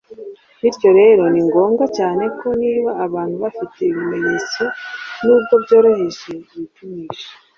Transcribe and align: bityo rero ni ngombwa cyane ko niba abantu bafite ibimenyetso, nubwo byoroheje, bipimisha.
bityo 0.61 0.89
rero 0.99 1.23
ni 1.33 1.41
ngombwa 1.47 1.85
cyane 1.97 2.23
ko 2.39 2.47
niba 2.61 2.91
abantu 3.05 3.35
bafite 3.43 3.77
ibimenyetso, 3.89 4.63
nubwo 5.25 5.53
byoroheje, 5.63 6.31
bipimisha. 6.55 7.29